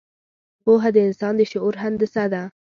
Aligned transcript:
پوهه 0.63 0.89
د 0.95 0.97
انسان 1.07 1.33
د 1.37 1.41
شعور 1.51 1.75
هندسه 1.83 2.23
ده. 2.33 2.43